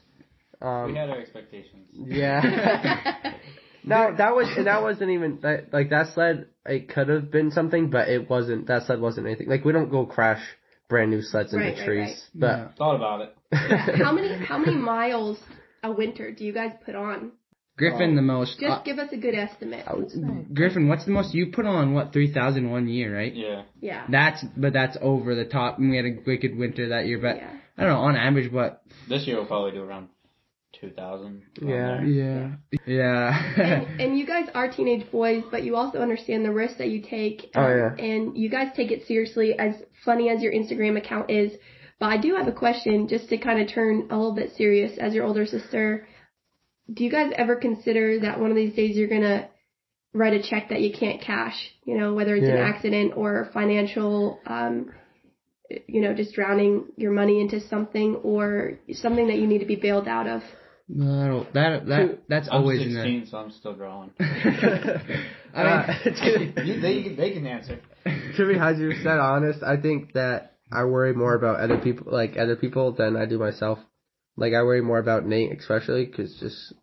Um, 0.63 0.91
We 0.91 0.97
had 0.97 1.09
our 1.09 1.19
expectations. 1.19 1.89
yeah. 1.93 3.33
no, 3.83 4.15
that 4.17 4.33
was 4.35 4.47
and 4.57 4.67
that 4.67 4.81
wasn't 4.81 5.11
even 5.11 5.39
that, 5.41 5.73
like 5.73 5.89
that 5.89 6.13
sled. 6.13 6.47
It 6.65 6.87
could 6.89 7.09
have 7.09 7.29
been 7.29 7.51
something, 7.51 7.89
but 7.89 8.07
it 8.07 8.29
wasn't. 8.29 8.67
That 8.67 8.83
sled 8.83 9.01
wasn't 9.01 9.27
anything. 9.27 9.49
Like 9.49 9.65
we 9.65 9.73
don't 9.73 9.89
go 9.91 10.05
crash 10.05 10.41
brand 10.89 11.11
new 11.11 11.21
sleds 11.21 11.53
into 11.53 11.65
Right, 11.65 11.77
right, 11.77 11.85
trees, 11.85 12.29
Yeah. 12.33 12.69
Thought 12.77 12.95
about 12.95 13.21
it. 13.21 13.35
how 14.01 14.11
many 14.13 14.45
how 14.45 14.57
many 14.57 14.75
miles 14.77 15.37
a 15.83 15.91
winter 15.91 16.31
do 16.31 16.45
you 16.45 16.53
guys 16.53 16.71
put 16.85 16.95
on? 16.95 17.33
Griffin, 17.75 18.15
the 18.15 18.21
most. 18.21 18.59
Just 18.59 18.71
uh, 18.71 18.83
give 18.83 18.99
us 18.99 19.09
a 19.11 19.17
good 19.17 19.33
estimate. 19.33 19.83
I 19.87 19.95
would- 19.95 20.53
Griffin, 20.55 20.87
what's 20.87 21.05
the 21.05 21.11
most 21.11 21.33
you 21.33 21.47
put 21.47 21.65
on? 21.65 21.93
What 21.95 22.13
three 22.13 22.31
thousand 22.31 22.69
one 22.69 22.87
year, 22.87 23.13
right? 23.15 23.33
Yeah. 23.33 23.63
Yeah. 23.81 24.05
That's 24.09 24.43
but 24.55 24.73
that's 24.73 24.95
over 25.01 25.33
the 25.35 25.45
top. 25.45 25.79
And 25.79 25.89
we 25.89 25.97
had 25.97 26.05
a 26.05 26.17
wicked 26.25 26.55
winter 26.55 26.89
that 26.89 27.07
year, 27.07 27.17
but 27.19 27.37
Yeah. 27.37 27.51
I 27.77 27.81
don't 27.83 27.91
know 27.93 27.99
on 28.01 28.15
average, 28.15 28.51
but 28.51 28.83
This 29.09 29.25
year 29.27 29.37
we'll 29.37 29.47
probably 29.47 29.71
do 29.71 29.81
around 29.83 30.09
2,000. 30.79 31.43
Yeah. 31.61 32.03
yeah, 32.03 32.49
yeah. 32.85 33.53
and, 33.57 34.01
and 34.01 34.17
you 34.17 34.25
guys 34.25 34.49
are 34.53 34.71
teenage 34.71 35.09
boys, 35.11 35.43
but 35.51 35.63
you 35.63 35.75
also 35.75 35.99
understand 35.99 36.43
the 36.43 36.51
risks 36.51 36.77
that 36.77 36.89
you 36.89 37.01
take. 37.01 37.51
Oh, 37.55 37.67
yeah. 37.67 37.95
And 37.95 38.37
you 38.37 38.49
guys 38.49 38.69
take 38.75 38.91
it 38.91 39.07
seriously, 39.07 39.57
as 39.57 39.75
funny 40.03 40.29
as 40.29 40.41
your 40.41 40.51
Instagram 40.51 40.97
account 40.97 41.29
is. 41.29 41.53
But 41.99 42.07
I 42.07 42.17
do 42.17 42.35
have 42.35 42.47
a 42.47 42.51
question, 42.51 43.07
just 43.07 43.29
to 43.29 43.37
kind 43.37 43.61
of 43.61 43.73
turn 43.73 44.07
a 44.09 44.17
little 44.17 44.35
bit 44.35 44.55
serious. 44.55 44.97
As 44.97 45.13
your 45.13 45.25
older 45.25 45.45
sister, 45.45 46.07
do 46.91 47.03
you 47.03 47.11
guys 47.11 47.31
ever 47.37 47.55
consider 47.55 48.19
that 48.21 48.39
one 48.39 48.49
of 48.49 48.57
these 48.57 48.75
days 48.75 48.97
you're 48.97 49.07
gonna 49.07 49.47
write 50.13 50.33
a 50.33 50.43
check 50.43 50.69
that 50.69 50.81
you 50.81 50.91
can't 50.91 51.21
cash? 51.21 51.55
You 51.85 51.97
know, 51.97 52.13
whether 52.13 52.35
it's 52.35 52.45
an 52.45 52.57
accident 52.57 53.13
or 53.15 53.49
financial, 53.53 54.39
um, 54.45 54.91
you 55.87 56.01
know, 56.01 56.13
just 56.13 56.33
drowning 56.33 56.87
your 56.97 57.11
money 57.11 57.39
into 57.39 57.61
something 57.67 58.15
or 58.17 58.79
something 58.91 59.27
that 59.27 59.37
you 59.37 59.47
need 59.47 59.59
to 59.59 59.65
be 59.65 59.77
bailed 59.77 60.07
out 60.07 60.27
of. 60.27 60.41
No, 60.89 61.47
that 61.53 61.85
that 61.87 62.19
that's 62.27 62.47
I'm 62.49 62.55
always 62.61 62.81
in 62.81 62.93
16, 62.93 63.27
so 63.27 63.37
I'm 63.37 63.51
still 63.51 63.73
growing. 63.73 64.11
I 64.19 65.01
Uh, 65.55 65.87
mean, 66.05 66.15
to, 66.55 66.63
You- 66.65 66.81
they, 66.81 67.15
they 67.15 67.31
can 67.31 67.45
answer. 67.47 67.79
to 68.05 68.47
be 68.47 68.57
hundred 68.57 68.95
percent 68.97 69.19
honest, 69.19 69.63
I 69.63 69.77
think 69.77 70.13
that 70.13 70.57
I 70.71 70.83
worry 70.85 71.13
more 71.13 71.35
about 71.35 71.59
other 71.59 71.77
people, 71.77 72.11
like 72.11 72.37
other 72.37 72.55
people, 72.55 72.91
than 72.91 73.15
I 73.15 73.25
do 73.25 73.37
myself. 73.39 73.79
Like 74.35 74.53
I 74.53 74.63
worry 74.63 74.81
more 74.81 74.97
about 74.99 75.25
Nate, 75.25 75.57
especially 75.57 76.05
because 76.05 76.35
just 76.39 76.73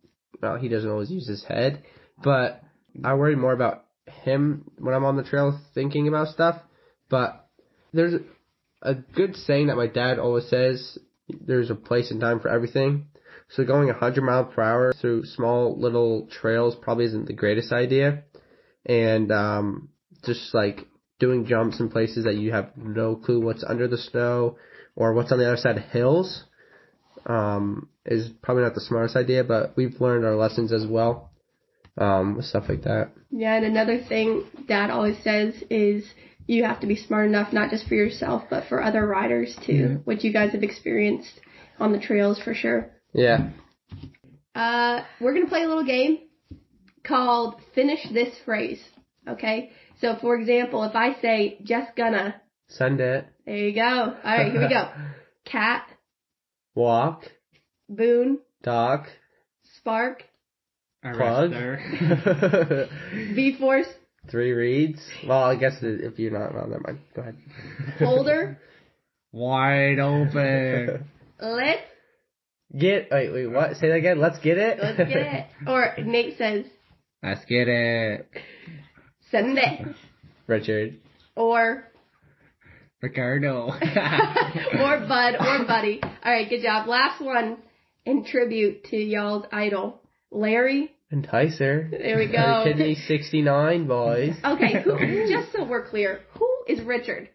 well, 0.40 0.56
he 0.56 0.68
doesn't 0.68 0.90
always 0.90 1.10
use 1.10 1.26
his 1.28 1.44
head, 1.44 1.82
but 2.22 2.62
I 3.04 3.14
worry 3.14 3.36
more 3.36 3.52
about 3.52 3.84
him 4.22 4.70
when 4.78 4.94
I'm 4.94 5.04
on 5.04 5.16
the 5.16 5.24
trail 5.24 5.60
thinking 5.74 6.08
about 6.08 6.28
stuff. 6.28 6.56
But 7.10 7.46
there's 7.92 8.14
a 8.82 8.94
good 8.94 9.34
saying 9.36 9.66
that 9.66 9.76
my 9.76 9.88
dad 9.88 10.18
always 10.18 10.48
says: 10.48 10.96
"There's 11.28 11.70
a 11.70 11.74
place 11.74 12.10
and 12.10 12.20
time 12.20 12.40
for 12.40 12.48
everything." 12.48 13.08
So 13.50 13.64
going 13.64 13.88
100 13.88 14.22
mile 14.22 14.44
per 14.44 14.62
hour 14.62 14.92
through 14.92 15.24
small 15.24 15.78
little 15.78 16.28
trails 16.30 16.76
probably 16.80 17.06
isn't 17.06 17.26
the 17.26 17.32
greatest 17.32 17.72
idea, 17.72 18.22
and 18.86 19.32
um, 19.32 19.88
just 20.24 20.54
like 20.54 20.86
doing 21.18 21.46
jumps 21.46 21.80
in 21.80 21.90
places 21.90 22.24
that 22.24 22.36
you 22.36 22.52
have 22.52 22.70
no 22.76 23.16
clue 23.16 23.40
what's 23.40 23.64
under 23.64 23.88
the 23.88 23.98
snow 23.98 24.56
or 24.94 25.14
what's 25.14 25.32
on 25.32 25.38
the 25.38 25.46
other 25.46 25.56
side 25.56 25.76
of 25.76 25.82
hills 25.84 26.44
um, 27.26 27.88
is 28.06 28.30
probably 28.40 28.62
not 28.62 28.74
the 28.74 28.80
smartest 28.80 29.16
idea, 29.16 29.44
but 29.44 29.76
we've 29.76 30.00
learned 30.00 30.24
our 30.24 30.36
lessons 30.36 30.72
as 30.72 30.86
well 30.86 31.30
um, 31.98 32.36
with 32.36 32.44
stuff 32.44 32.64
like 32.68 32.82
that. 32.82 33.10
Yeah, 33.30 33.56
and 33.56 33.64
another 33.64 34.02
thing 34.08 34.44
Dad 34.68 34.90
always 34.90 35.22
says 35.22 35.54
is 35.68 36.04
you 36.46 36.64
have 36.64 36.80
to 36.80 36.86
be 36.86 36.96
smart 36.96 37.26
enough 37.26 37.52
not 37.52 37.70
just 37.70 37.86
for 37.86 37.94
yourself 37.94 38.44
but 38.48 38.68
for 38.68 38.82
other 38.82 39.04
riders 39.06 39.56
too, 39.66 40.00
which 40.04 40.22
you 40.24 40.32
guys 40.32 40.52
have 40.52 40.62
experienced 40.62 41.40
on 41.80 41.92
the 41.92 42.00
trails 42.00 42.40
for 42.40 42.54
sure. 42.54 42.90
Yeah. 43.12 43.50
Uh, 44.54 45.02
we're 45.20 45.34
gonna 45.34 45.48
play 45.48 45.62
a 45.64 45.68
little 45.68 45.84
game 45.84 46.18
called 47.06 47.60
Finish 47.74 48.00
This 48.12 48.34
Phrase. 48.44 48.82
Okay? 49.28 49.70
So 50.00 50.16
for 50.20 50.34
example, 50.36 50.82
if 50.84 50.94
I 50.94 51.20
say 51.20 51.58
just 51.62 51.94
gonna, 51.96 52.40
Send 52.68 53.00
it. 53.00 53.26
there 53.46 53.56
you 53.56 53.74
go. 53.74 53.80
Alright, 53.80 54.52
here 54.52 54.62
we 54.62 54.68
go. 54.68 54.90
Cat, 55.44 55.86
Walk. 56.74 57.24
Boone, 57.88 58.38
Talk. 58.62 59.06
Spark, 59.76 60.22
Plug. 61.02 61.50
V 63.34 63.56
Force, 63.58 63.86
Three 64.30 64.52
reeds. 64.52 65.00
Well, 65.26 65.42
I 65.42 65.56
guess 65.56 65.78
if 65.82 66.18
you're 66.18 66.30
not, 66.38 66.54
well, 66.54 66.68
never 66.68 66.82
mind. 66.86 66.98
Go 67.16 67.22
ahead. 67.22 67.36
Holder, 67.98 68.58
Wide 69.32 69.98
open. 69.98 71.08
Let's 71.40 71.80
Get, 72.76 73.08
wait, 73.10 73.32
wait, 73.32 73.46
what? 73.48 73.76
Say 73.76 73.88
that 73.88 73.96
again. 73.96 74.20
Let's 74.20 74.38
get 74.38 74.56
it. 74.56 74.78
let's 74.80 74.96
get 74.96 75.08
it. 75.08 75.46
Or 75.66 75.94
Nate 75.98 76.38
says 76.38 76.64
Let's 77.22 77.44
get 77.44 77.68
it. 77.68 78.30
Send 79.30 79.58
it. 79.58 79.86
Richard. 80.46 80.98
Or 81.36 81.84
Ricardo. 83.02 83.66
or 83.70 83.72
Bud 85.06 85.34
or 85.38 85.66
Buddy. 85.66 86.00
All 86.02 86.32
right, 86.32 86.48
good 86.48 86.62
job. 86.62 86.86
Last 86.86 87.20
one 87.20 87.58
in 88.06 88.24
tribute 88.24 88.84
to 88.84 88.96
y'all's 88.96 89.44
idol, 89.52 90.00
Larry. 90.30 90.92
Enticer. 91.12 91.90
There 91.90 92.18
we 92.18 92.30
go. 92.30 92.62
Kidney 92.64 92.94
69, 92.94 93.86
boys. 93.86 94.36
Okay, 94.44 94.82
who, 94.82 95.28
just 95.28 95.52
so 95.52 95.64
we're 95.64 95.88
clear, 95.88 96.20
who 96.38 96.48
is 96.68 96.80
Richard? 96.82 97.28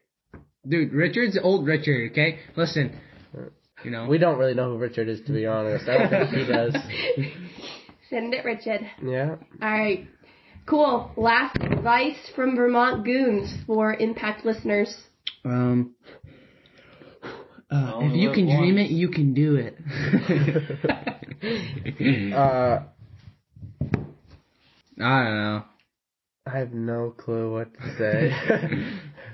Dude, 0.68 0.94
Richard's 0.94 1.38
old 1.42 1.68
Richard, 1.68 2.12
okay? 2.12 2.40
Listen. 2.56 3.00
You 3.86 3.92
know. 3.92 4.08
We 4.08 4.18
don't 4.18 4.38
really 4.38 4.56
know 4.56 4.72
who 4.72 4.78
Richard 4.78 5.08
is, 5.08 5.22
to 5.28 5.32
be 5.32 5.46
honest. 5.46 5.88
I 5.88 5.98
don't 5.98 6.10
think 6.10 6.30
he 6.32 6.52
does. 6.52 6.76
Send 8.10 8.34
it, 8.34 8.44
Richard. 8.44 8.82
Yeah. 9.04 9.36
All 9.62 9.70
right. 9.70 10.08
Cool. 10.66 11.12
Last 11.16 11.58
advice 11.62 12.18
from 12.36 12.56
Vermont 12.56 13.06
Goons 13.06 13.54
for 13.68 13.94
Impact 13.94 14.44
listeners. 14.46 14.96
Um. 15.44 15.94
Uh, 17.70 18.00
if 18.02 18.16
you 18.16 18.28
live 18.30 18.36
can 18.36 18.46
dream 18.46 18.78
it, 18.78 18.90
you 18.92 19.10
can 19.10 19.34
do 19.34 19.56
it. 19.56 19.78
Uh, 21.46 22.80
I 25.00 25.24
don't 25.24 25.36
know. 25.36 25.64
I 26.48 26.58
have 26.58 26.74
no 26.74 27.14
clue 27.16 27.54
what 27.54 27.74
to 27.74 27.98
say. 27.98 28.32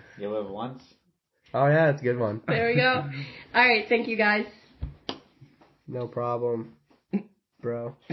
You 0.17 0.29
live 0.29 0.49
once. 0.49 0.83
Oh 1.53 1.67
yeah, 1.67 1.91
that's 1.91 2.01
a 2.01 2.03
good 2.03 2.19
one. 2.19 2.41
There 2.47 2.67
we 2.67 2.75
go. 2.75 3.09
All 3.53 3.67
right. 3.67 3.85
Thank 3.87 4.07
you 4.07 4.17
guys. 4.17 4.45
No 5.87 6.07
problem, 6.07 6.73
bro. 7.61 7.95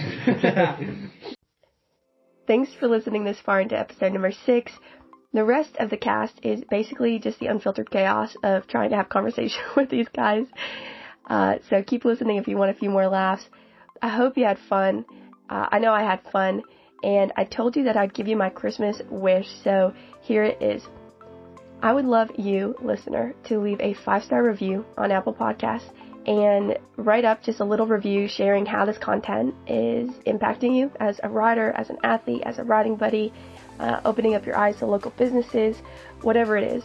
Thanks 2.46 2.70
for 2.80 2.88
listening 2.88 3.24
this 3.24 3.38
far 3.44 3.60
into 3.60 3.78
episode 3.78 4.12
number 4.12 4.32
six. 4.32 4.72
The 5.34 5.44
rest 5.44 5.76
of 5.78 5.90
the 5.90 5.98
cast 5.98 6.40
is 6.42 6.64
basically 6.70 7.18
just 7.18 7.38
the 7.38 7.46
unfiltered 7.46 7.90
chaos 7.90 8.34
of 8.42 8.66
trying 8.66 8.90
to 8.90 8.96
have 8.96 9.10
conversation 9.10 9.60
with 9.76 9.90
these 9.90 10.08
guys. 10.08 10.46
Uh, 11.28 11.56
so 11.68 11.82
keep 11.82 12.04
listening 12.04 12.38
if 12.38 12.48
you 12.48 12.56
want 12.56 12.70
a 12.70 12.74
few 12.74 12.88
more 12.88 13.06
laughs. 13.06 13.44
I 14.00 14.08
hope 14.08 14.38
you 14.38 14.44
had 14.44 14.58
fun. 14.68 15.04
Uh, 15.50 15.68
I 15.70 15.78
know 15.78 15.92
I 15.92 16.02
had 16.02 16.22
fun. 16.32 16.62
And 17.02 17.32
I 17.36 17.44
told 17.44 17.76
you 17.76 17.84
that 17.84 17.96
I'd 17.96 18.14
give 18.14 18.26
you 18.26 18.36
my 18.36 18.50
Christmas 18.50 19.00
wish, 19.08 19.46
so 19.62 19.94
here 20.22 20.42
it 20.42 20.60
is. 20.60 20.82
I 21.80 21.92
would 21.92 22.04
love 22.04 22.30
you, 22.36 22.74
listener, 22.82 23.34
to 23.44 23.60
leave 23.60 23.80
a 23.80 23.94
five 23.94 24.24
star 24.24 24.42
review 24.42 24.84
on 24.96 25.12
Apple 25.12 25.32
Podcasts 25.32 25.90
and 26.26 26.76
write 26.96 27.24
up 27.24 27.42
just 27.42 27.60
a 27.60 27.64
little 27.64 27.86
review 27.86 28.28
sharing 28.28 28.66
how 28.66 28.84
this 28.84 28.98
content 28.98 29.54
is 29.66 30.10
impacting 30.26 30.76
you 30.76 30.90
as 31.00 31.20
a 31.22 31.28
rider, 31.28 31.72
as 31.76 31.88
an 31.88 31.96
athlete, 32.02 32.42
as 32.44 32.58
a 32.58 32.64
riding 32.64 32.96
buddy, 32.96 33.32
uh, 33.78 34.00
opening 34.04 34.34
up 34.34 34.44
your 34.44 34.56
eyes 34.56 34.76
to 34.76 34.86
local 34.86 35.12
businesses, 35.12 35.76
whatever 36.22 36.56
it 36.56 36.64
is. 36.64 36.82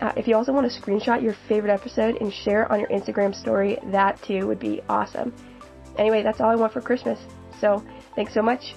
Uh, 0.00 0.12
if 0.16 0.26
you 0.26 0.36
also 0.36 0.52
want 0.52 0.70
to 0.70 0.80
screenshot 0.80 1.22
your 1.22 1.34
favorite 1.48 1.72
episode 1.72 2.20
and 2.20 2.32
share 2.32 2.62
it 2.62 2.70
on 2.70 2.80
your 2.80 2.88
Instagram 2.88 3.34
story, 3.34 3.78
that 3.86 4.20
too 4.22 4.46
would 4.46 4.58
be 4.58 4.80
awesome. 4.88 5.34
Anyway, 5.98 6.22
that's 6.22 6.40
all 6.40 6.48
I 6.48 6.54
want 6.54 6.72
for 6.72 6.80
Christmas. 6.80 7.18
So, 7.60 7.84
thanks 8.16 8.32
so 8.32 8.42
much. 8.42 8.74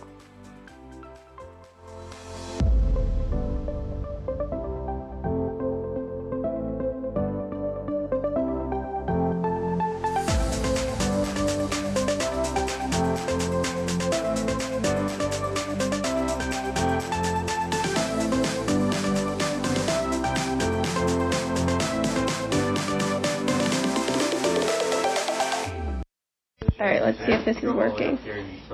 Let's 27.05 27.17
see 27.19 27.31
if 27.33 27.45
this 27.45 27.57
is 27.57 27.73
working. 27.73 28.17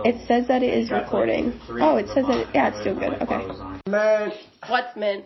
It 0.06 0.28
says 0.28 0.48
that 0.48 0.64
it 0.64 0.74
is 0.74 0.92
recording. 0.92 1.60
Oh, 1.70 1.98
it 1.98 2.08
says 2.08 2.26
that 2.28 2.40
it, 2.40 2.48
yeah, 2.54 2.70
it's 2.70 2.80
still 2.82 2.96
good. 2.96 3.22
Okay. 3.22 3.48
Man, 3.90 4.32
What's 4.68 4.96
mint? 4.96 5.26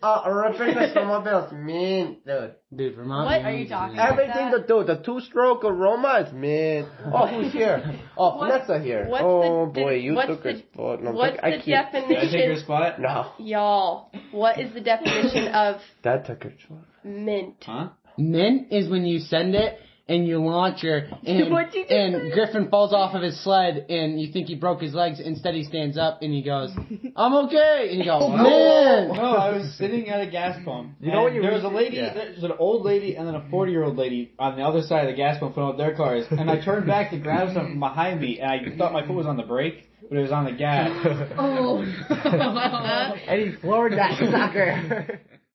uh, 0.00 0.22
ripping 0.30 0.74
the 0.76 0.92
snowmobile's 0.94 1.52
mint, 1.52 2.24
dude. 2.24 2.54
Dude, 2.74 2.94
Vermont. 2.94 3.26
What 3.26 3.40
are 3.44 3.50
Goons 3.50 3.62
you 3.64 3.68
talking 3.68 3.94
about? 3.96 4.12
Everything 4.12 4.50
to 4.52 4.64
do, 4.64 4.84
the 4.84 5.02
two-stroke 5.04 5.64
aroma 5.64 6.24
is 6.24 6.32
mean. 6.32 6.86
Oh, 7.12 7.26
who's 7.26 7.52
here? 7.52 7.82
Oh, 8.16 8.36
What- 8.36 8.50
Vanessa 8.64 8.78
here. 8.80 9.06
what's 9.08 9.24
oh 9.26 9.66
the- 9.66 9.80
boy, 9.80 9.94
you 9.94 10.14
what's 10.14 10.28
took 10.28 10.44
her 10.44 10.56
spot. 10.58 11.02
No, 11.02 11.10
What's 11.10 11.38
I 11.42 11.50
the 11.50 11.56
keep, 11.56 11.74
Can 11.74 12.04
I 12.16 12.30
take 12.30 12.44
your 12.46 12.56
spot? 12.58 13.00
No, 13.00 13.32
Y'all, 13.38 14.12
what 14.30 14.60
is 14.60 14.72
the 14.72 14.80
definition 14.80 15.48
of 15.48 15.80
that 16.04 16.26
took 16.26 16.44
her 16.44 16.52
spot. 16.64 16.78
mint? 17.02 17.56
Huh? 17.66 17.88
Mint 18.16 18.68
is 18.70 18.88
when 18.88 19.04
you 19.04 19.18
send 19.18 19.56
it 19.56 19.80
and 20.08 20.26
you 20.26 20.38
launch 20.38 20.80
her 20.82 21.08
and, 21.24 21.38
you 21.38 21.56
and? 21.56 22.32
Griffin 22.32 22.68
falls 22.68 22.92
off 22.92 23.14
of 23.14 23.22
his 23.22 23.42
sled 23.42 23.86
and 23.88 24.20
you 24.20 24.32
think 24.32 24.48
he 24.48 24.54
broke 24.54 24.80
his 24.80 24.94
legs. 24.94 25.20
Instead 25.20 25.54
he 25.54 25.64
stands 25.64 25.98
up 25.98 26.20
and 26.22 26.32
he 26.32 26.42
goes, 26.42 26.70
I'm 27.16 27.34
okay. 27.46 27.88
And 27.90 27.98
you 27.98 28.04
go, 28.04 28.28
man. 28.28 29.08
No, 29.08 29.36
I 29.36 29.56
was 29.56 29.74
sitting 29.76 30.08
at 30.08 30.20
a 30.20 30.30
gas 30.30 30.58
pump. 30.64 30.94
You 31.00 31.12
know 31.12 31.22
what 31.22 31.32
and 31.32 31.36
you 31.36 31.42
There 31.42 31.52
was 31.52 31.64
a 31.64 31.68
lady, 31.68 31.96
yeah. 31.96 32.14
there's 32.14 32.42
an 32.42 32.52
old 32.58 32.84
lady, 32.84 33.14
and 33.16 33.26
then 33.26 33.34
a 33.34 33.48
40 33.50 33.72
year 33.72 33.84
old 33.84 33.96
lady 33.96 34.32
on 34.38 34.56
the 34.56 34.62
other 34.62 34.82
side 34.82 35.04
of 35.04 35.10
the 35.10 35.16
gas 35.16 35.38
pump 35.38 35.54
filling 35.54 35.70
up 35.70 35.78
their 35.78 35.94
cars. 35.94 36.24
And 36.30 36.50
I 36.50 36.64
turned 36.64 36.86
back 36.86 37.10
to 37.10 37.18
grab 37.18 37.54
something 37.54 37.78
behind 37.78 38.20
me, 38.20 38.40
and 38.40 38.50
I 38.50 38.76
thought 38.76 38.92
my 38.92 39.06
foot 39.06 39.16
was 39.16 39.26
on 39.26 39.36
the 39.36 39.42
brake, 39.42 39.88
but 40.08 40.18
it 40.18 40.22
was 40.22 40.32
on 40.32 40.44
the 40.44 40.52
gas. 40.52 40.90
Oh. 41.38 41.82
and 43.28 43.40
he 43.40 43.60
floored 43.60 43.92
that 43.92 44.18
sucker. 44.18 45.20